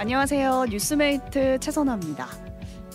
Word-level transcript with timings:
안녕하세요. 0.00 0.64
뉴스메이트 0.70 1.58
최선아입니다. 1.60 2.26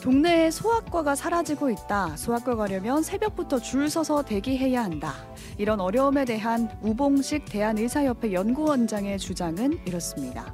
동네에 0.01 0.49
소아과가 0.49 1.13
사라지고 1.13 1.69
있다. 1.69 2.17
소아과 2.17 2.55
가려면 2.55 3.03
새벽부터 3.03 3.59
줄 3.59 3.91
서서 3.91 4.23
대기해야 4.23 4.83
한다. 4.83 5.13
이런 5.59 5.79
어려움에 5.81 6.25
대한 6.25 6.67
우봉식 6.81 7.45
대한의사협회 7.45 8.33
연구원장의 8.33 9.19
주장은 9.19 9.81
이렇습니다. 9.85 10.51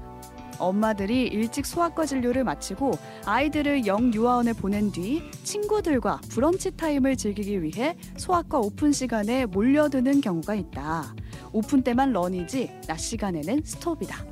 엄마들이 0.59 1.27
일찍 1.27 1.65
소아과 1.65 2.05
진료를 2.05 2.43
마치고 2.43 2.91
아이들을 3.25 3.87
영유아원에 3.87 4.51
보낸 4.51 4.91
뒤 4.91 5.23
친구들과 5.45 6.19
브런치 6.31 6.75
타임을 6.75 7.15
즐기기 7.15 7.63
위해 7.63 7.95
소아과 8.17 8.59
오픈 8.59 8.91
시간에 8.91 9.45
몰려드는 9.45 10.19
경우가 10.19 10.55
있다. 10.55 11.15
오픈 11.53 11.81
때만 11.81 12.11
런이지 12.11 12.81
낮 12.87 12.99
시간에는 12.99 13.61
스톱이다. 13.63 14.30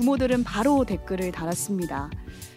부모들은 0.00 0.44
바로 0.44 0.86
댓글을 0.86 1.30
달았습니다. 1.30 2.08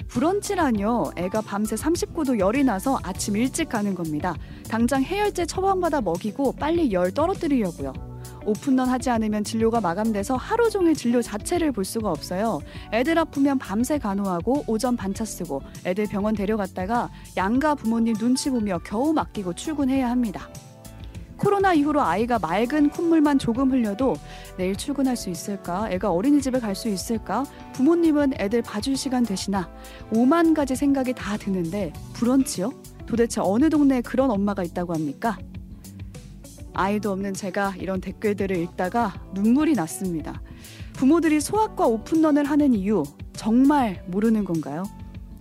브런치라뇨. 0.07 1.11
애가 1.17 1.41
밤새 1.41 1.75
39도 1.75 2.39
열이 2.39 2.63
나서 2.63 2.97
아침 3.03 3.35
일찍 3.35 3.67
가는 3.67 3.95
겁니다. 3.95 4.33
당장 4.69 5.03
해열제 5.03 5.45
처방받아 5.45 5.99
먹이고 6.01 6.53
빨리 6.53 6.93
열 6.93 7.11
떨어뜨리려고요. 7.11 7.91
오픈런 8.45 8.87
하지 8.87 9.09
않으면 9.09 9.43
진료가 9.43 9.81
마감돼서 9.81 10.37
하루 10.37 10.69
종일 10.69 10.95
진료 10.95 11.21
자체를 11.21 11.73
볼 11.73 11.83
수가 11.83 12.11
없어요. 12.11 12.61
애들 12.93 13.17
아프면 13.17 13.59
밤새 13.59 13.97
간호하고 13.97 14.63
오전 14.67 14.95
반차 14.95 15.25
쓰고 15.25 15.61
애들 15.85 16.07
병원 16.07 16.35
데려갔다가 16.35 17.09
양가 17.35 17.75
부모님 17.75 18.15
눈치 18.15 18.49
보며 18.51 18.79
겨우 18.85 19.11
맡기고 19.11 19.53
출근해야 19.53 20.09
합니다. 20.09 20.47
코로나 21.43 21.73
이후로 21.73 22.01
아이가 22.01 22.39
맑은 22.39 22.89
콧물만 22.89 23.37
조금 23.37 23.69
흘려도 23.69 24.15
내일 24.57 24.77
출근할 24.77 25.17
수 25.17 25.29
있을까? 25.29 25.91
애가 25.91 26.09
어린이집에 26.09 26.59
갈 26.59 26.73
수 26.73 26.87
있을까? 26.87 27.43
부모님은 27.73 28.33
애들 28.39 28.61
봐줄 28.63 28.95
시간 28.97 29.23
되시나? 29.23 29.69
오만 30.15 30.53
가지 30.53 30.75
생각이 30.75 31.13
다 31.13 31.37
드는데 31.37 31.93
브런치요? 32.13 32.71
도대체 33.05 33.41
어느 33.41 33.69
동네에 33.69 34.01
그런 34.01 34.31
엄마가 34.31 34.63
있다고 34.63 34.93
합니까? 34.93 35.37
아이도 36.73 37.11
없는 37.11 37.33
제가 37.33 37.75
이런 37.77 38.01
댓글들을 38.01 38.57
읽다가 38.57 39.13
눈물이 39.33 39.73
났습니다. 39.73 40.41
부모들이 40.93 41.41
소아과 41.41 41.85
오픈런을 41.85 42.45
하는 42.45 42.73
이유 42.73 43.03
정말 43.33 44.03
모르는 44.07 44.45
건가요? 44.45 44.83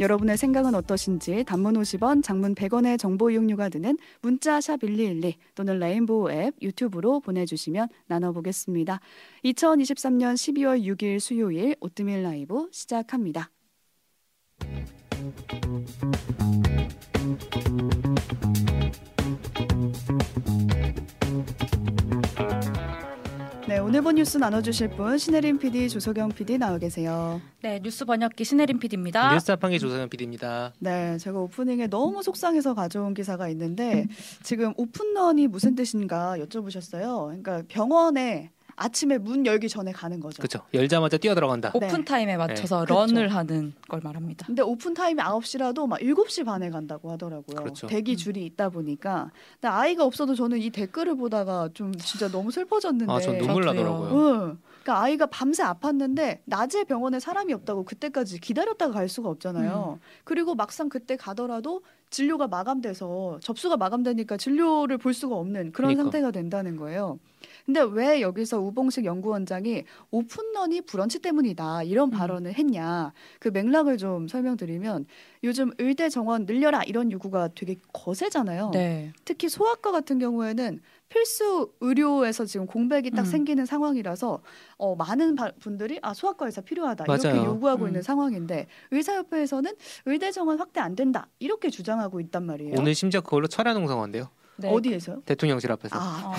여러분의 0.00 0.36
생각은 0.36 0.74
어떠신지 0.74 1.44
단문 1.44 1.74
50원, 1.74 2.22
장문 2.22 2.54
100원의 2.54 2.98
정보 2.98 3.30
이용료가 3.30 3.68
드는 3.68 3.98
문자 4.20 4.60
샵 4.60 4.80
1212 4.80 5.36
또는 5.54 5.78
레인보우 5.78 6.30
앱 6.30 6.54
유튜브로 6.60 7.20
보내주시면 7.20 7.88
나눠보겠습니다. 8.06 9.00
2023년 9.44 10.34
12월 10.34 10.82
6일 10.82 11.20
수요일 11.20 11.76
오뜨밀 11.80 12.22
라이브 12.22 12.68
시작합니다. 12.72 13.50
오늘 23.92 24.00
본 24.00 24.14
뉴스 24.14 24.38
나눠주실 24.38 24.88
분 24.88 25.18
신혜림 25.18 25.58
PD, 25.58 25.90
조석영 25.90 26.30
PD 26.30 26.56
나와 26.56 26.78
계세요. 26.78 27.42
네, 27.60 27.78
뉴스 27.82 28.06
번역기 28.06 28.42
신혜림 28.42 28.78
PD입니다. 28.78 29.34
뉴스 29.34 29.44
자판기 29.44 29.78
조석영 29.78 30.08
PD입니다. 30.08 30.72
네, 30.78 31.18
제가 31.18 31.38
오프닝에 31.40 31.88
너무 31.88 32.22
속상해서 32.22 32.72
가져온 32.72 33.12
기사가 33.12 33.50
있는데 33.50 34.06
지금 34.42 34.72
오픈런이 34.78 35.46
무슨 35.46 35.74
뜻인가 35.74 36.38
여쭤보셨어요. 36.38 37.26
그러니까 37.26 37.64
병원에 37.68 38.50
아침에 38.82 39.18
문 39.18 39.46
열기 39.46 39.68
전에 39.68 39.92
가는 39.92 40.18
거죠. 40.18 40.38
그렇죠. 40.38 40.60
열자마자 40.74 41.16
뛰어 41.16 41.36
들어간다. 41.36 41.70
오픈 41.72 41.98
네. 41.98 42.04
타임에 42.04 42.36
맞춰서 42.36 42.84
네. 42.84 42.92
run을 42.92 43.14
그렇죠. 43.14 43.34
하는 43.36 43.72
걸 43.88 44.00
말합니다. 44.02 44.46
근데 44.46 44.62
오픈 44.62 44.92
타임이 44.92 45.20
9시라도 45.20 45.86
막 45.86 46.00
7시 46.00 46.44
반에 46.44 46.68
간다고 46.70 47.12
하더라고요. 47.12 47.56
그렇죠. 47.56 47.86
대기 47.86 48.16
줄이 48.16 48.44
있다 48.44 48.70
보니까. 48.70 49.30
근데 49.60 49.68
아이가 49.68 50.04
없어도 50.04 50.34
저는 50.34 50.58
이 50.58 50.70
댓글을 50.70 51.14
보다가 51.16 51.68
좀 51.74 51.94
진짜 51.96 52.28
너무 52.28 52.50
슬퍼졌는데. 52.50 53.12
아, 53.12 53.20
전 53.20 53.38
눈물 53.38 53.62
저도요. 53.62 53.82
나더라고요. 53.82 54.18
응. 54.18 54.58
그러니까 54.82 55.00
아이가 55.00 55.26
밤새 55.26 55.62
아팠는데 55.62 56.40
낮에 56.44 56.82
병원에 56.82 57.20
사람이 57.20 57.52
없다고 57.52 57.84
그때까지 57.84 58.40
기다렸다가 58.40 58.92
갈 58.92 59.08
수가 59.08 59.28
없잖아요. 59.28 60.00
그리고 60.24 60.56
막상 60.56 60.88
그때 60.88 61.16
가더라도 61.16 61.82
진료가 62.12 62.46
마감돼서 62.46 63.38
접수가 63.40 63.76
마감되니까 63.78 64.36
진료를 64.36 64.98
볼 64.98 65.14
수가 65.14 65.34
없는 65.34 65.72
그런 65.72 65.88
그러니까. 65.88 66.02
상태가 66.04 66.30
된다는 66.30 66.76
거예요. 66.76 67.18
근데 67.66 67.80
왜 67.80 68.20
여기서 68.20 68.60
우봉식 68.60 69.04
연구원장이 69.04 69.84
오픈런이 70.10 70.82
브런치 70.82 71.18
때문이다 71.20 71.82
이런 71.84 72.08
음. 72.08 72.10
발언을 72.10 72.54
했냐 72.54 73.12
그 73.40 73.48
맥락을 73.48 73.98
좀 73.98 74.28
설명드리면 74.28 75.06
요즘 75.42 75.72
의대 75.78 76.08
정원 76.08 76.44
늘려라 76.44 76.82
이런 76.84 77.10
요구가 77.10 77.48
되게 77.54 77.76
거세잖아요. 77.92 78.70
네. 78.72 79.12
특히 79.24 79.48
소아과 79.48 79.90
같은 79.90 80.18
경우에는 80.18 80.80
필수 81.08 81.70
의료에서 81.80 82.46
지금 82.46 82.66
공백이 82.66 83.10
딱 83.10 83.22
음. 83.22 83.26
생기는 83.26 83.66
상황이라서 83.66 84.40
어, 84.78 84.96
많은 84.96 85.34
바- 85.34 85.52
분들이 85.60 85.98
아 86.00 86.14
소아과 86.14 86.46
의사 86.46 86.62
필요하다 86.62 87.04
이렇게 87.06 87.28
맞아요. 87.32 87.44
요구하고 87.50 87.84
음. 87.84 87.88
있는 87.88 88.02
상황인데 88.02 88.66
의사협회에서는 88.92 89.72
의대 90.06 90.30
정원 90.30 90.58
확대 90.58 90.80
안 90.80 90.94
된다 90.96 91.28
이렇게 91.38 91.68
주장 91.70 92.00
하고 92.02 92.20
있단 92.20 92.44
말이에요. 92.44 92.74
오늘 92.78 92.94
심지어 92.94 93.20
그걸로 93.20 93.46
철야 93.46 93.72
농성한대요. 93.72 94.28
네. 94.56 94.68
어디에서요? 94.68 95.22
대통령실 95.24 95.72
앞에서. 95.72 95.96
아, 95.98 96.22
어, 96.26 96.32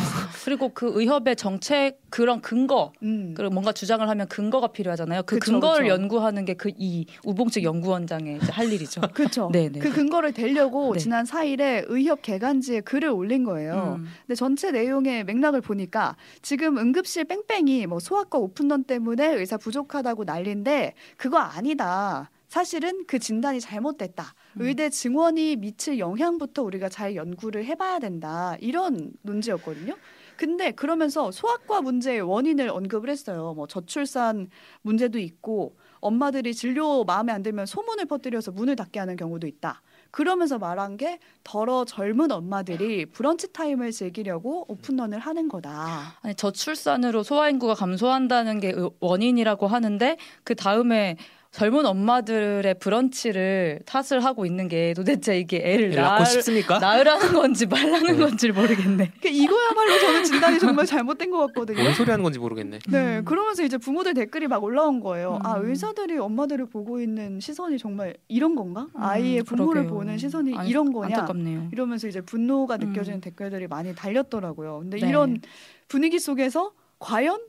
그리고 0.45 0.69
그 0.69 0.91
의협의 0.93 1.35
정책 1.35 1.99
그런 2.11 2.41
근거 2.41 2.93
음. 3.01 3.33
그리고 3.35 3.51
뭔가 3.51 3.71
주장을 3.73 4.07
하면 4.07 4.27
근거가 4.27 4.67
필요하잖아요. 4.67 5.23
그 5.23 5.39
그쵸, 5.39 5.51
근거를 5.53 5.87
그쵸. 5.87 5.93
연구하는 5.95 6.45
게 6.45 6.53
그 6.53 6.69
이 6.77 7.07
우봉식 7.25 7.63
연구원장의 7.63 8.37
할 8.39 8.71
일이죠. 8.71 9.01
그렇죠. 9.15 9.49
네, 9.51 9.67
네. 9.69 9.79
그 9.79 9.91
근거를 9.91 10.31
대려고 10.31 10.93
네. 10.93 10.99
지난 10.99 11.25
4일에 11.25 11.85
의협 11.87 12.21
개간지에 12.21 12.81
글을 12.81 13.09
올린 13.09 13.43
거예요. 13.43 13.97
음. 13.99 14.07
근데 14.27 14.35
전체 14.35 14.69
내용의 14.71 15.23
맥락을 15.23 15.61
보니까 15.61 16.15
지금 16.43 16.77
응급실 16.77 17.25
뺑뺑이 17.25 17.87
뭐 17.87 17.99
소아과 17.99 18.37
오픈런 18.37 18.83
때문에 18.83 19.33
의사 19.33 19.57
부족하다고 19.57 20.25
난리인데 20.25 20.93
그거 21.17 21.39
아니다. 21.39 22.29
사실은 22.57 23.03
그 23.07 23.17
진단이 23.17 23.59
잘못됐다. 23.59 24.35
음. 24.57 24.61
의대 24.61 24.87
증원이 24.91 25.55
미칠 25.55 25.97
영향부터 25.97 26.61
우리가 26.61 26.87
잘 26.87 27.15
연구를 27.15 27.65
해봐야 27.65 27.97
된다. 27.97 28.55
이런 28.59 29.11
논지였거든요. 29.23 29.95
근데 30.37 30.69
그러면서 30.69 31.31
소아과 31.31 31.81
문제의 31.81 32.21
원인을 32.21 32.69
언급을 32.69 33.09
했어요. 33.09 33.53
뭐 33.55 33.65
저출산 33.65 34.51
문제도 34.83 35.17
있고 35.17 35.75
엄마들이 35.99 36.53
진료 36.53 37.03
마음에 37.05 37.33
안 37.33 37.41
들면 37.41 37.65
소문을 37.65 38.05
퍼뜨려서 38.05 38.51
문을 38.51 38.75
닫게 38.75 38.99
하는 38.99 39.15
경우도 39.15 39.47
있다. 39.47 39.81
그러면서 40.11 40.59
말한 40.59 40.97
게 40.97 41.17
더러 41.43 41.85
젊은 41.85 42.31
엄마들이 42.31 43.07
브런치 43.07 43.51
타임을 43.51 43.91
즐기려고 43.91 44.65
오픈런을 44.67 45.17
하는 45.17 45.49
거다. 45.49 46.19
아니 46.21 46.35
저출산으로 46.35 47.23
소아 47.23 47.49
인구가 47.49 47.73
감소한다는 47.73 48.59
게 48.59 48.73
의- 48.75 48.91
원인이라고 48.99 49.65
하는데 49.65 50.17
그 50.43 50.53
다음에 50.53 51.17
젊은 51.53 51.85
엄마들의 51.85 52.73
브런치를 52.79 53.81
탓을 53.85 54.23
하고 54.25 54.43
있는 54.47 54.67
게 54.67 54.95
도대체 54.95 55.37
이게 55.37 55.61
애를 55.63 55.91
애 55.93 55.95
낳고 55.95 56.25
싶습니까? 56.25 56.79
낳으라는 56.79 57.31
건지 57.31 57.67
말라는 57.67 58.13
네. 58.13 58.17
건지 58.17 58.51
모르겠네. 58.51 59.11
그러니까 59.21 59.29
이거야말로 59.29 59.99
저는 59.99 60.23
진단이 60.23 60.57
정말 60.57 60.87
잘못된 60.87 61.29
것 61.29 61.37
같거든요. 61.47 61.79
뭔 61.83 61.93
소리 61.93 62.09
하는 62.09 62.23
건지 62.23 62.39
모르겠네. 62.39 62.79
네, 62.89 63.17
음. 63.19 63.25
그러면서 63.25 63.63
이제 63.63 63.77
부모들 63.77 64.15
댓글이 64.15 64.47
막 64.47 64.63
올라온 64.63 64.99
거예요. 64.99 65.37
아, 65.43 65.57
음. 65.59 65.69
의사들이 65.69 66.17
엄마들을 66.17 66.65
보고 66.65 66.99
있는 66.99 67.39
시선이 67.39 67.77
정말 67.77 68.15
이런 68.27 68.55
건가? 68.55 68.87
아이의 68.95 69.43
부모를 69.43 69.81
음, 69.81 69.85
그러게요. 69.85 69.93
보는 69.93 70.17
시선이 70.17 70.57
안- 70.57 70.65
이런 70.65 70.91
거냐? 70.91 71.17
안타깝네요. 71.17 71.69
이러면서 71.71 72.07
이제 72.07 72.19
분노가 72.21 72.77
음. 72.81 72.89
느껴지는 72.89 73.21
댓글들이 73.21 73.67
많이 73.67 73.93
달렸더라고요. 73.93 74.79
근데 74.79 74.97
네. 74.97 75.07
이런 75.07 75.39
분위기 75.87 76.17
속에서 76.17 76.71
과연 76.97 77.41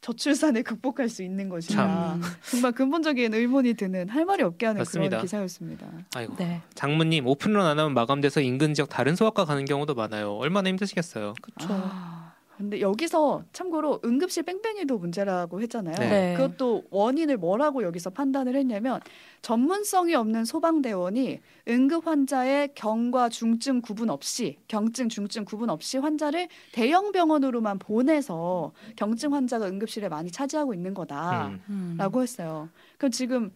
저출산을 0.00 0.62
극복할 0.62 1.08
수 1.08 1.22
있는 1.22 1.48
것이냐 1.48 2.14
음. 2.14 2.22
정말 2.48 2.72
근본적인 2.72 3.34
의문이 3.34 3.74
드는 3.74 4.08
할 4.08 4.24
말이 4.24 4.42
없게 4.42 4.66
하는 4.66 4.78
맞습니다. 4.80 5.10
그런 5.10 5.22
기사였습니다. 5.22 5.86
아이고. 6.14 6.36
네, 6.36 6.62
장모님 6.74 7.26
오픈런 7.26 7.66
안 7.66 7.78
하면 7.78 7.92
마감돼서 7.92 8.40
인근 8.40 8.72
지역 8.72 8.88
다른 8.88 9.14
소아과 9.14 9.44
가는 9.44 9.64
경우도 9.64 9.94
많아요. 9.94 10.34
얼마나 10.36 10.70
힘드시겠어요. 10.70 11.34
그렇죠. 11.42 11.68
아, 11.70 12.19
근데 12.60 12.82
여기서 12.82 13.42
참고로 13.54 14.00
응급실 14.04 14.42
뺑뺑이도 14.42 14.98
문제라고 14.98 15.62
했잖아요. 15.62 15.96
네. 15.98 16.08
네. 16.08 16.34
그것도 16.36 16.84
원인을 16.90 17.38
뭐라고 17.38 17.82
여기서 17.82 18.10
판단을 18.10 18.54
했냐면 18.54 19.00
전문성이 19.40 20.14
없는 20.14 20.44
소방대원이 20.44 21.40
응급 21.68 22.06
환자의 22.06 22.72
경과 22.74 23.30
중증 23.30 23.80
구분 23.80 24.10
없이 24.10 24.58
경증 24.68 25.08
중증 25.08 25.46
구분 25.46 25.70
없이 25.70 25.96
환자를 25.96 26.48
대형 26.72 27.12
병원으로만 27.12 27.78
보내서 27.78 28.72
경증 28.94 29.32
환자가 29.32 29.66
응급실에 29.66 30.10
많이 30.10 30.30
차지하고 30.30 30.74
있는 30.74 30.92
거다라고 30.92 31.58
음. 31.70 31.94
음. 31.98 32.22
했어요. 32.22 32.68
그럼 32.98 33.10
지금 33.10 33.50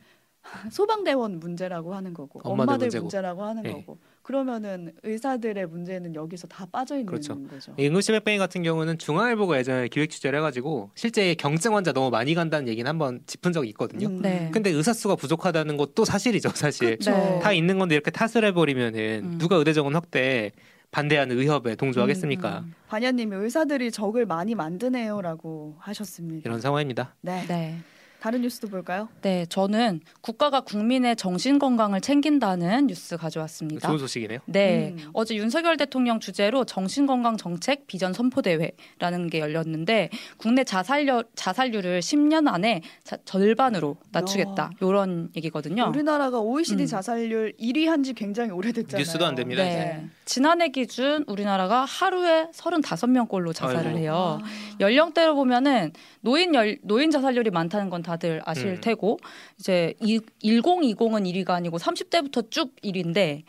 소방대원 0.70 1.40
문제라고 1.40 1.94
하는 1.94 2.14
거고 2.14 2.40
엄마들 2.44 2.62
엄마들 2.62 2.86
문제고. 2.86 3.02
문제라고 3.04 3.42
하는 3.44 3.62
네. 3.62 3.72
거고 3.72 3.98
그러면은 4.22 4.92
의사들의 5.02 5.66
문제는 5.66 6.14
여기서 6.14 6.46
다 6.46 6.66
빠져 6.70 6.94
있는 6.94 7.06
그렇죠. 7.06 7.38
거죠. 7.46 7.74
응급실 7.78 8.14
백뱅이 8.14 8.38
같은 8.38 8.62
경우는 8.62 8.98
중앙일보가 8.98 9.58
예전에 9.58 9.88
기획 9.88 10.10
취재를 10.10 10.38
해가지고 10.38 10.90
실제 10.94 11.34
경증 11.34 11.76
환자 11.76 11.92
너무 11.92 12.10
많이 12.10 12.34
간다는 12.34 12.68
얘기는 12.68 12.88
한번 12.88 13.20
짚은 13.26 13.52
적이 13.52 13.68
있거든요. 13.70 14.08
음. 14.08 14.22
네. 14.22 14.50
근데 14.52 14.70
의사 14.70 14.92
수가 14.92 15.16
부족하다는 15.16 15.76
것도 15.76 16.04
사실이죠, 16.04 16.50
사실. 16.54 16.96
그렇죠. 16.98 17.10
네. 17.10 17.38
다 17.40 17.52
있는 17.52 17.78
건데 17.78 17.94
이렇게 17.94 18.10
탓을 18.10 18.44
해버리면은 18.46 19.20
음. 19.24 19.38
누가 19.38 19.56
의대 19.56 19.72
정원 19.72 19.94
확대에 19.94 20.52
반대하는 20.90 21.36
의협에 21.36 21.74
동조하겠습니까? 21.74 22.60
음, 22.60 22.74
반야님이 22.86 23.34
의사들이 23.36 23.90
적을 23.90 24.26
많이 24.26 24.54
만드네요라고 24.54 25.76
하셨습니다. 25.80 26.48
이런 26.48 26.60
상황입니다. 26.60 27.14
네. 27.20 27.44
네. 27.48 27.78
다른 28.24 28.40
뉴스도 28.40 28.68
볼까요? 28.68 29.10
네, 29.20 29.44
저는 29.50 30.00
국가가 30.22 30.62
국민의 30.62 31.14
정신 31.14 31.58
건강을 31.58 32.00
챙긴다는 32.00 32.86
뉴스 32.86 33.18
가져왔습니다. 33.18 33.86
좋은 33.86 33.98
소식이네요. 33.98 34.38
네, 34.46 34.94
음. 34.96 35.10
어제 35.12 35.34
윤석열 35.34 35.76
대통령 35.76 36.20
주재로 36.20 36.64
정신 36.64 37.04
건강 37.04 37.36
정책 37.36 37.86
비전 37.86 38.14
선포 38.14 38.40
대회라는 38.40 39.28
게 39.28 39.40
열렸는데 39.40 40.08
국내 40.38 40.64
자살률 40.64 41.24
자살률을 41.34 42.00
10년 42.00 42.48
안에 42.48 42.80
자- 43.02 43.18
절반으로 43.26 43.98
낮추겠다 44.10 44.70
이런 44.80 45.28
얘기거든요. 45.36 45.90
우리나라가 45.90 46.40
OECD 46.40 46.84
음. 46.84 46.86
자살률 46.86 47.52
1위 47.60 47.88
한지 47.88 48.14
굉장히 48.14 48.52
오래됐잖아요. 48.52 49.00
뉴스도 49.04 49.26
안 49.26 49.34
됩니다, 49.34 49.62
네, 49.62 50.06
지난해 50.24 50.70
기준 50.70 51.26
우리나라가 51.28 51.84
하루에 51.84 52.46
35명꼴로 52.54 53.54
자살을 53.54 53.88
아이고. 53.88 53.98
해요. 53.98 54.40
아, 54.42 54.46
연령대로 54.80 55.34
보면은 55.34 55.92
노인 56.22 56.54
열, 56.54 56.78
노인 56.82 57.10
자살률이 57.10 57.50
많다는 57.50 57.90
건다 57.90 58.13
들 58.16 58.40
아실 58.44 58.66
음. 58.68 58.80
테고 58.80 59.18
이제 59.58 59.94
이, 60.00 60.20
1020은 60.42 61.24
1위가 61.24 61.50
아니고 61.50 61.78
30대부터 61.78 62.50
쭉 62.50 62.74
1위인데 62.82 63.42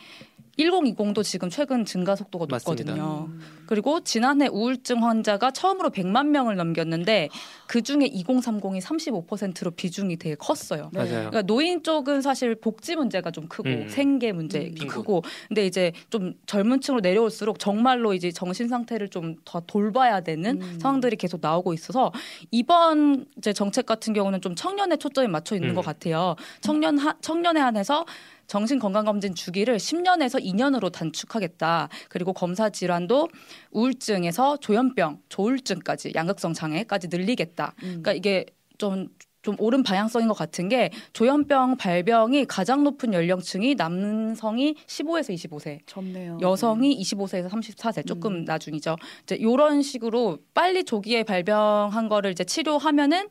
1020도 0.58 1.24
지금 1.24 1.50
최근 1.50 1.86
증가 1.86 2.16
속도가 2.16 2.48
맞습니다. 2.50 2.84
높거든요. 2.96 3.28
음. 3.30 3.42
그리고 3.66 4.00
지난해 4.02 4.48
우울증 4.48 5.04
환자가 5.04 5.52
처음으로 5.52 5.90
100만 5.90 6.28
명을 6.28 6.56
넘겼는데 6.56 7.30
그 7.68 7.82
중에 7.82 8.08
2030이 8.10 8.82
35%로 8.82 9.72
비중이 9.72 10.18
되게 10.18 10.36
컸어요. 10.36 10.90
네. 10.94 11.00
맞아요. 11.00 11.12
그러니까 11.30 11.42
노인 11.44 11.84
쪽은 11.84 12.22
사실 12.22 12.56
복지 12.56 12.96
문제가 12.96 13.32
좀 13.32 13.48
크고 13.48 13.70
음. 13.70 13.90
생계 13.90 14.32
문제 14.32 14.72
음. 14.82 14.88
크고 14.88 15.24
근데 15.48 15.66
이제 15.66 15.92
좀 16.10 16.34
젊은 16.46 16.82
층으로 16.82 17.02
내려올수록 17.02 17.60
정말로 17.60 18.14
이제 18.14 18.32
정신 18.32 18.68
상태를 18.68 19.10
좀 19.10 19.36
더 19.46 19.60
돌봐야 19.62 20.22
되는 20.22 20.62
음. 20.62 20.80
상황들이 20.80 21.16
계속 21.16 21.40
나오고 21.42 21.74
있어서 21.74 22.12
이번 22.52 23.26
이제 23.38 23.54
정책 23.54 23.86
같은 23.86 24.14
경우는 24.14 24.42
좀 24.42 24.56
청년에 24.56 24.98
초점이 24.98 25.28
맞춰 25.28 25.56
있는 25.56 25.70
음. 25.70 25.76
것 25.76 25.84
같아요. 25.84 26.36
청년 26.62 26.98
하, 26.98 27.16
청년에 27.22 27.60
한해서 27.60 28.06
정신 28.48 28.80
건강 28.80 29.06
검진 29.06 29.36
주기를 29.36 29.78
10년에서 29.78 30.44
2년으로 30.44 30.92
단축하겠다. 30.92 31.90
그리고 32.10 32.34
검사 32.34 32.70
질환도 32.70 33.30
우울증에서 33.72 34.58
조현병, 34.58 35.22
조울증까지 35.30 36.14
양극성 36.16 36.54
장애까지 36.54 37.08
늘리겠다. 37.10 37.74
음. 37.84 38.02
그러니까 38.02 38.14
이게 38.14 38.46
좀, 38.78 39.08
좀 39.42 39.56
옳은 39.60 39.84
방향성인 39.84 40.28
것 40.28 40.34
같은 40.34 40.70
게 40.70 40.90
조현병 41.14 41.78
발병이 41.78 42.46
가장 42.46 42.84
높은 42.84 43.14
연령층이 43.14 43.76
남성이 43.76 44.76
15에서 44.88 45.34
25세, 45.34 45.80
젊네요. 45.86 46.40
여성이 46.42 47.00
25세에서 47.00 47.50
34세 47.50 48.08
조금 48.08 48.34
음. 48.34 48.46
나중이죠. 48.46 48.96
이제 49.24 49.36
이런 49.36 49.82
식으로 49.82 50.40
빨리 50.54 50.84
조기에 50.84 51.24
발병한 51.24 52.10
거를 52.10 52.32
이제 52.32 52.44
치료하면은 52.44 53.28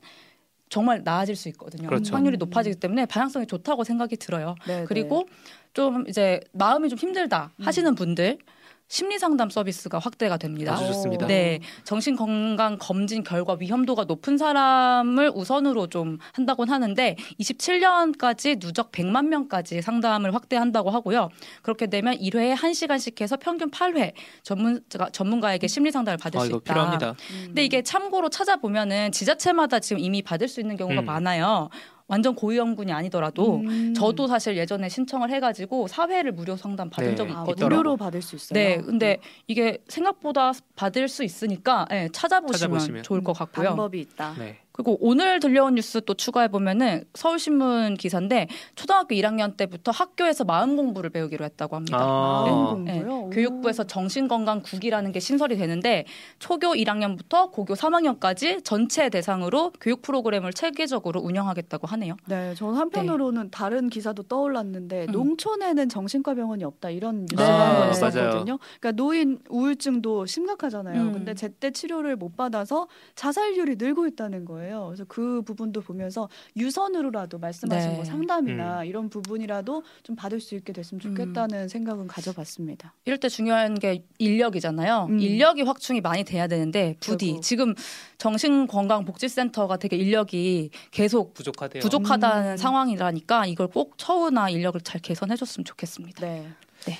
정말 0.68 1.02
나아질 1.04 1.36
수 1.36 1.48
있거든요. 1.50 1.88
그렇죠. 1.88 2.14
확률이 2.14 2.36
높아지기 2.36 2.76
때문에 2.76 3.06
방향성이 3.06 3.46
좋다고 3.46 3.84
생각이 3.84 4.16
들어요. 4.16 4.54
네, 4.66 4.84
그리고 4.86 5.26
좀 5.72 6.04
이제 6.08 6.40
마음이 6.52 6.88
좀 6.88 6.98
힘들다 6.98 7.52
음. 7.58 7.64
하시는 7.64 7.94
분들 7.94 8.38
심리 8.86 9.18
상담 9.18 9.48
서비스가 9.50 9.98
확대가 9.98 10.36
됩니다. 10.36 10.74
아주 10.74 10.86
좋습니다. 10.88 11.26
네, 11.26 11.60
정신 11.84 12.16
건강 12.16 12.76
검진 12.78 13.24
결과 13.24 13.56
위험도가 13.58 14.04
높은 14.04 14.36
사람을 14.36 15.32
우선으로 15.34 15.88
좀 15.88 16.18
한다곤 16.32 16.68
하는데 16.68 17.16
27년까지 17.40 18.60
누적 18.60 18.92
100만 18.92 19.26
명까지 19.28 19.80
상담을 19.82 20.34
확대한다고 20.34 20.90
하고요. 20.90 21.30
그렇게 21.62 21.86
되면 21.86 22.14
1회에 22.14 22.54
1시간씩 22.54 23.20
해서 23.22 23.36
평균 23.36 23.70
8회 23.70 24.12
전문가 24.42 25.08
전문가에게 25.10 25.66
심리 25.66 25.90
상담을 25.90 26.18
받을 26.18 26.40
아, 26.40 26.44
수 26.44 26.50
있다. 26.50 26.60
필요합니다. 26.60 27.10
음. 27.10 27.42
근데 27.46 27.64
이게 27.64 27.82
참고로 27.82 28.28
찾아보면은 28.28 29.12
지자체마다 29.12 29.80
지금 29.80 30.00
이미 30.00 30.22
받을 30.22 30.46
수 30.46 30.60
있는 30.60 30.76
경우가 30.76 31.00
음. 31.00 31.06
많아요. 31.06 31.70
완전 32.06 32.34
고위험군이 32.34 32.92
아니더라도 32.92 33.56
음. 33.60 33.94
저도 33.94 34.26
사실 34.26 34.56
예전에 34.56 34.88
신청을 34.88 35.30
해가지고 35.30 35.88
사회를 35.88 36.32
무료 36.32 36.56
상담 36.56 36.90
받은 36.90 37.10
네, 37.10 37.14
적이 37.14 37.32
아, 37.32 37.40
있거든요. 37.40 37.66
무료로 37.66 37.96
받을 37.96 38.20
수 38.20 38.36
있어요. 38.36 38.58
네, 38.58 38.76
근데 38.80 39.18
이게 39.46 39.78
생각보다 39.88 40.52
받을 40.76 41.08
수 41.08 41.24
있으니까 41.24 41.86
예, 41.92 42.08
찾아보시면, 42.12 42.52
찾아보시면. 42.52 43.02
좋을 43.04 43.24
것 43.24 43.32
같고요. 43.32 43.68
방법이 43.68 44.00
있다. 44.00 44.34
네. 44.38 44.58
그리고 44.74 44.98
오늘 45.00 45.38
들려온 45.38 45.76
뉴스 45.76 46.00
또 46.04 46.14
추가해 46.14 46.48
보면은 46.48 47.04
서울신문 47.14 47.94
기사인데 47.94 48.48
초등학교 48.74 49.14
1학년 49.14 49.56
때부터 49.56 49.92
학교에서 49.92 50.42
마음 50.42 50.74
공부를 50.74 51.10
배우기로 51.10 51.44
했다고 51.44 51.76
합니다. 51.76 51.96
아, 52.00 52.44
마음 52.44 52.84
네, 52.84 52.94
공부요. 52.98 53.14
오. 53.14 53.30
교육부에서 53.30 53.84
정신건강국이라는 53.84 55.12
게 55.12 55.20
신설이 55.20 55.56
되는데 55.56 56.06
초교 56.40 56.74
1학년부터 56.74 57.52
고교 57.52 57.74
3학년까지 57.74 58.64
전체 58.64 59.08
대상으로 59.10 59.70
교육 59.80 60.02
프로그램을 60.02 60.52
체계적으로 60.52 61.20
운영하겠다고 61.20 61.86
하네요. 61.86 62.16
네, 62.26 62.54
저는 62.56 62.74
한편으로는 62.74 63.50
다른 63.52 63.88
기사도 63.88 64.24
떠올랐는데 64.24 65.06
음. 65.08 65.12
농촌에는 65.12 65.88
정신과 65.88 66.34
병원이 66.34 66.64
없다 66.64 66.90
이런 66.90 67.26
뉴스가 67.30 67.46
네, 67.46 67.52
한번 67.52 67.78
맞아요. 67.78 67.92
있었거든요. 67.92 68.58
그러니까 68.80 68.90
노인 68.90 69.38
우울증도 69.48 70.26
심각하잖아요. 70.26 71.00
음. 71.00 71.12
근데 71.12 71.34
제때 71.34 71.70
치료를 71.70 72.16
못 72.16 72.36
받아서 72.36 72.88
자살률이 73.14 73.76
늘고 73.78 74.08
있다는 74.08 74.44
거예요. 74.44 74.63
그래서 74.64 75.04
그 75.08 75.42
부분도 75.42 75.80
보면서 75.80 76.28
유선으로라도 76.56 77.38
말씀하신 77.38 77.90
네. 77.90 77.96
뭐 77.96 78.04
상담이나 78.04 78.84
이런 78.84 79.08
부분이라도 79.08 79.82
좀 80.02 80.16
받을 80.16 80.40
수 80.40 80.54
있게 80.54 80.72
됐으면 80.72 81.00
음. 81.04 81.14
좋겠다는 81.14 81.68
생각은 81.68 82.06
가져봤습니다. 82.06 82.94
이럴 83.04 83.18
때 83.18 83.28
중요한 83.28 83.74
게 83.78 84.04
인력이잖아요. 84.18 85.06
음. 85.10 85.18
인력이 85.18 85.62
확충이 85.62 86.00
많이 86.00 86.24
돼야 86.24 86.46
되는데 86.46 86.96
부디 87.00 87.26
결국. 87.26 87.42
지금 87.42 87.74
정신건강복지센터가 88.18 89.76
되게 89.76 89.96
인력이 89.96 90.70
계속 90.90 91.34
부족하대요. 91.34 91.82
부족하다는 91.82 92.52
음. 92.52 92.56
상황이라니까 92.56 93.46
이걸 93.46 93.68
꼭 93.68 93.94
처우나 93.98 94.48
인력을 94.48 94.80
잘 94.80 95.00
개선해줬으면 95.00 95.64
좋겠습니다. 95.64 96.26
네. 96.26 96.48
네, 96.86 96.98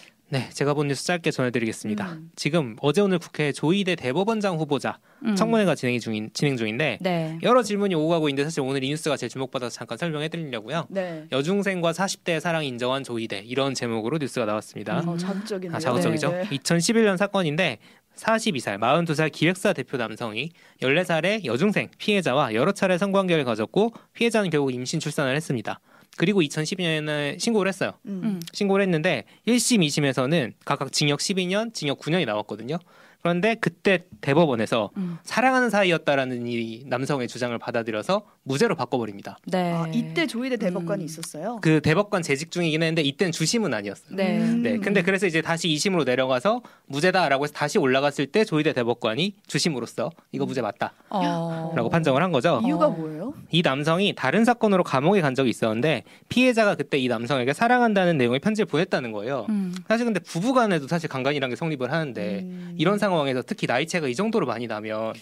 제가 0.52 0.74
본 0.74 0.88
뉴스 0.88 1.04
짧게 1.04 1.30
전해드리겠습니다. 1.30 2.12
음. 2.12 2.30
지금 2.36 2.76
어제 2.80 3.00
오늘 3.00 3.18
국회 3.18 3.52
조희대 3.52 3.96
대법원장 3.96 4.58
후보자 4.58 4.98
음. 5.24 5.34
청문회가 5.36 5.74
진행 5.74 5.98
중인 5.98 6.30
진행 6.32 6.56
중인데 6.56 6.98
네. 7.00 7.38
여러 7.42 7.62
질문이 7.62 7.94
오고 7.94 8.08
가고 8.08 8.28
있는데 8.28 8.44
사실 8.44 8.60
오늘 8.60 8.84
이 8.84 8.88
뉴스가 8.90 9.16
제일 9.16 9.30
주목받아서 9.30 9.74
잠깐 9.74 9.98
설명해드리려고요. 9.98 10.86
네. 10.90 11.24
여중생과 11.32 11.92
40대 11.92 12.40
사랑 12.40 12.64
인정한 12.64 13.04
조희대 13.04 13.40
이런 13.46 13.74
제목으로 13.74 14.18
뉴스가 14.18 14.46
나왔습니다. 14.46 15.00
음. 15.00 15.08
어, 15.08 15.16
자극적이네요. 15.16 15.76
아, 15.76 15.80
자극적이죠. 15.80 16.30
네. 16.30 16.44
2011년 16.50 17.16
사건인데 17.16 17.78
42살, 18.16 18.78
42살 18.78 19.32
기획사 19.32 19.72
대표 19.72 19.96
남성이 19.96 20.50
14살의 20.80 21.44
여중생 21.44 21.88
피해자와 21.98 22.54
여러 22.54 22.72
차례 22.72 22.96
성관계를 22.96 23.44
가졌고 23.44 23.92
피해자는 24.12 24.50
결국 24.50 24.72
임신 24.72 25.00
출산을 25.00 25.34
했습니다. 25.36 25.80
그리고 26.16 26.40
2012년에 26.42 27.38
신고를 27.40 27.68
했어요. 27.68 27.92
음. 28.06 28.20
음. 28.24 28.40
신고를 28.52 28.84
했는데 28.84 29.24
1심, 29.46 29.84
2심에서는 29.86 30.52
각각 30.64 30.92
징역 30.92 31.20
12년, 31.20 31.74
징역 31.74 31.98
9년이 31.98 32.26
나왔거든요. 32.26 32.78
그런데 33.24 33.54
그때 33.54 34.04
대법원에서 34.20 34.90
음. 34.98 35.16
사랑하는 35.22 35.70
사이였다라는 35.70 36.46
이 36.46 36.84
남성의 36.86 37.26
주장을 37.26 37.56
받아들여서 37.58 38.20
무죄로 38.42 38.74
바꿔버립니다. 38.74 39.38
네. 39.46 39.72
아, 39.72 39.86
이때 39.94 40.26
조희대 40.26 40.58
대법관이 40.58 41.02
음. 41.02 41.06
있었어요. 41.06 41.58
그 41.62 41.80
대법관 41.80 42.20
재직 42.20 42.50
중이긴 42.50 42.82
했는데 42.82 43.00
이때는 43.00 43.32
주심은 43.32 43.72
아니었어요. 43.72 44.14
네. 44.14 44.38
음. 44.38 44.62
네, 44.62 44.76
근데 44.76 45.00
그래서 45.00 45.26
이제 45.26 45.40
다시 45.40 45.68
2심으로 45.68 46.04
내려가서 46.04 46.60
무죄다라고 46.84 47.44
해서 47.44 47.54
다시 47.54 47.78
올라갔을 47.78 48.26
때 48.26 48.44
조희대 48.44 48.74
대법관이 48.74 49.36
주심으로서 49.46 50.10
이거 50.32 50.44
무죄 50.44 50.60
맞다라고 50.60 50.92
어. 51.08 51.88
판정을 51.90 52.22
한 52.22 52.30
거죠. 52.30 52.60
이유가 52.62 52.88
어. 52.88 52.90
뭐예요? 52.90 53.32
이 53.50 53.62
남성이 53.62 54.14
다른 54.14 54.44
사건으로 54.44 54.84
감옥에 54.84 55.22
간 55.22 55.34
적이 55.34 55.48
있었는데 55.48 56.02
피해자가 56.28 56.74
그때 56.74 56.98
이 56.98 57.08
남성에게 57.08 57.54
사랑한다는 57.54 58.18
내용의 58.18 58.40
편지를 58.40 58.66
보냈다는 58.66 59.12
거예요. 59.12 59.46
음. 59.48 59.74
사실 59.88 60.04
근데 60.04 60.20
부부간에도 60.20 60.88
사실 60.88 61.08
강간이라는 61.08 61.50
게 61.50 61.56
성립을 61.56 61.90
하는데 61.90 62.40
음. 62.42 62.74
이런 62.76 62.98
상황 62.98 63.13
에서 63.28 63.42
특히 63.46 63.66
나이 63.66 63.86
차이가 63.86 64.08
이 64.08 64.14
정도로 64.14 64.46
많이 64.46 64.66
나면 64.66 65.14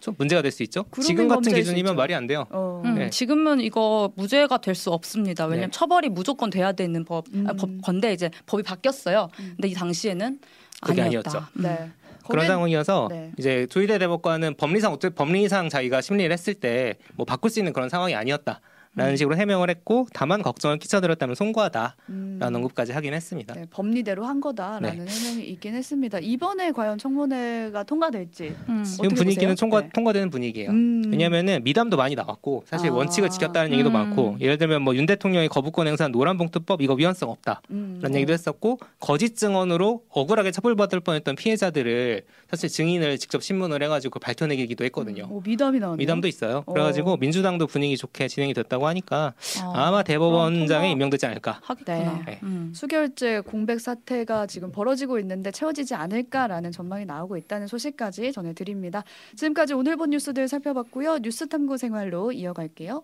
좀 0.00 0.14
문제가 0.18 0.42
될 0.42 0.52
수 0.52 0.62
있죠. 0.64 0.84
지금 1.02 1.26
같은 1.28 1.52
기준이면. 1.54 1.96
말이 1.96 2.14
안 2.14 2.26
돼요. 2.26 2.46
어. 2.50 2.82
음, 2.84 2.94
네. 2.96 3.10
지금은 3.10 3.60
이거 3.60 4.12
무죄가 4.16 4.58
될 4.58 4.74
수 4.74 4.90
없습니다. 4.92 5.44
왜냐하면 5.46 5.70
네. 5.70 5.78
처벌이 5.78 6.08
무조건 6.10 6.50
돼야 6.50 6.72
되는 6.72 7.04
법, 7.04 7.24
아, 7.28 7.52
음. 7.52 7.56
법 7.56 7.82
건데 7.82 8.12
이제 8.12 8.30
법이 8.46 8.62
바뀌었어요. 8.62 9.28
음. 9.40 9.52
근데 9.56 9.68
이 9.68 9.72
당시에는 9.74 10.38
그게 10.82 11.02
아니었다. 11.02 11.30
아니었죠. 11.30 11.50
음. 11.58 11.62
네. 11.62 11.90
그런 12.28 12.38
거긴- 12.40 12.46
상황이어서 12.48 13.08
네. 13.10 13.30
이제 13.38 13.66
조희대 13.70 13.98
대법관은 13.98 14.56
법리상 14.56 14.98
법리상 15.14 15.68
자기가 15.70 16.00
심리를 16.02 16.30
했을 16.32 16.54
때 16.54 16.94
뭐 17.14 17.24
바꿀 17.24 17.50
수 17.50 17.60
있는 17.60 17.72
그런 17.72 17.88
상황이 17.88 18.14
아니었다. 18.14 18.60
라는 18.96 19.16
식으로 19.16 19.36
해명을 19.36 19.68
했고 19.70 20.06
다만 20.12 20.42
걱정을 20.42 20.78
끼쳐드렸다면 20.78 21.34
송구하다라는 21.34 21.94
음. 22.08 22.40
언급까지 22.42 22.92
하긴 22.92 23.12
했습니다. 23.14 23.54
네, 23.54 23.66
법리대로 23.70 24.24
한 24.24 24.40
거다라는 24.40 25.06
해명이 25.06 25.44
있긴 25.50 25.74
했습니다. 25.74 26.18
이번에 26.18 26.72
과연 26.72 26.96
청문회가 26.98 27.84
통과될지. 27.84 28.54
음. 28.70 28.82
지금 28.84 29.06
어떻게 29.06 29.14
분위기는 29.14 29.48
보세요? 29.52 29.54
통과, 29.54 29.82
네. 29.82 29.90
통과되는 29.92 30.30
분위기예요. 30.30 30.70
음. 30.70 31.04
왜냐하면은 31.10 31.62
미담도 31.62 31.96
많이 31.98 32.14
나왔고 32.14 32.64
사실 32.66 32.90
아. 32.90 32.94
원칙을 32.94 33.28
지켰다는 33.28 33.72
얘기도 33.72 33.90
음. 33.90 33.92
많고 33.92 34.36
예를 34.40 34.56
들면 34.58 34.82
뭐 34.82 34.96
윤 34.96 35.04
대통령이 35.04 35.48
거부권 35.48 35.86
행사한 35.88 36.10
노란봉투법 36.12 36.80
이거 36.80 36.94
위헌성 36.94 37.28
없다라는 37.28 37.62
음. 37.70 38.00
얘기도 38.14 38.32
했었고 38.32 38.78
거짓 38.98 39.36
증언으로 39.36 40.04
억울하게 40.08 40.52
처벌받을 40.52 41.00
뻔했던 41.00 41.36
피해자들을 41.36 42.22
사실 42.50 42.70
증인을 42.70 43.18
직접 43.18 43.42
신문을 43.42 43.82
해가지고 43.82 44.20
밝혀내기도 44.20 44.84
했거든요. 44.86 45.28
오, 45.30 45.42
미담이 45.42 45.80
나왔네요. 45.80 45.98
미담도 45.98 46.28
있어요. 46.28 46.62
어. 46.64 46.72
그래가지고 46.72 47.18
민주당도 47.18 47.66
분위기 47.66 47.98
좋게 47.98 48.28
진행이 48.28 48.54
됐다고 48.54 48.85
하니까 48.88 49.34
어, 49.62 49.72
아마 49.74 50.02
대법원장에. 50.02 50.90
임명되지 50.92 51.26
않을까. 51.26 51.60
하겠구나. 51.62 52.22
네. 52.26 52.40
음. 52.42 52.72
수결제 52.74 53.40
공백 53.40 53.80
사태가 53.80 54.46
지금 54.46 54.72
벌어지고 54.72 55.18
있는데 55.18 55.50
채워지지 55.50 55.94
않을까라는 55.94 56.72
전망이 56.72 57.04
나오고 57.04 57.36
있다는 57.36 57.66
소식까지 57.66 58.32
전해드립니다. 58.32 59.04
지금까지 59.36 59.74
오늘 59.74 59.96
본 59.96 60.10
뉴스들 60.10 60.48
살펴봤고요. 60.48 61.18
뉴스 61.18 61.48
탐구 61.48 61.76
생활로 61.78 62.32
이어갈게요. 62.32 63.02